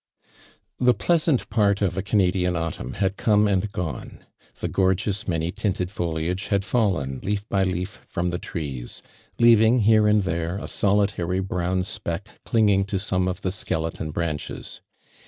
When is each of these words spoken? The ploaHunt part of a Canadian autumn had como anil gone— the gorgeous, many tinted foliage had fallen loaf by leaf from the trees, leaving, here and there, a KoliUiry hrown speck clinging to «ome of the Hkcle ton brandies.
The 0.79 0.95
ploaHunt 0.95 1.47
part 1.51 1.79
of 1.79 1.95
a 1.95 2.01
Canadian 2.01 2.55
autumn 2.55 2.93
had 2.93 3.17
como 3.17 3.45
anil 3.47 3.71
gone— 3.71 4.25
the 4.59 4.67
gorgeous, 4.67 5.27
many 5.27 5.51
tinted 5.51 5.91
foliage 5.91 6.47
had 6.47 6.65
fallen 6.65 7.19
loaf 7.21 7.47
by 7.49 7.61
leaf 7.61 7.99
from 8.07 8.31
the 8.31 8.39
trees, 8.39 9.03
leaving, 9.37 9.81
here 9.81 10.07
and 10.07 10.23
there, 10.23 10.57
a 10.57 10.61
KoliUiry 10.63 11.47
hrown 11.47 11.83
speck 11.85 12.41
clinging 12.45 12.83
to 12.85 12.97
«ome 13.15 13.27
of 13.27 13.41
the 13.43 13.49
Hkcle 13.51 13.93
ton 13.93 14.09
brandies. 14.09 14.81